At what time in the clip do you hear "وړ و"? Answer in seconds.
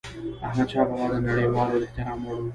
2.25-2.45